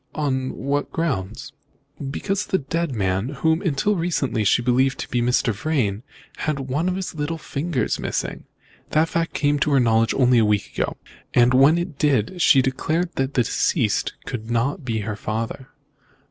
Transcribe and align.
"On 0.15 0.55
what 0.55 0.91
grounds?" 0.91 1.53
"Because 2.09 2.47
the 2.47 2.57
dead 2.57 2.95
man, 2.95 3.29
whom, 3.29 3.61
until 3.61 3.95
lately, 3.95 4.43
she 4.43 4.63
believed 4.63 4.97
to 5.01 5.07
be 5.09 5.21
Mr. 5.21 5.53
Vrain, 5.53 6.01
had 6.37 6.61
one 6.61 6.89
of 6.89 6.95
his 6.95 7.13
little 7.13 7.37
fingers 7.37 7.99
missing. 7.99 8.45
That 8.89 9.09
fact 9.09 9.35
came 9.35 9.59
to 9.59 9.69
her 9.73 9.79
knowledge 9.79 10.15
only 10.15 10.39
a 10.39 10.43
week 10.43 10.71
ago. 10.73 10.97
When 11.35 11.77
it 11.77 11.99
did, 11.99 12.41
she 12.41 12.63
declared 12.63 13.13
that 13.17 13.35
the 13.35 13.43
deceased 13.43 14.13
could 14.25 14.49
not 14.49 14.83
be 14.83 15.01
her 15.01 15.15
father." 15.15 15.69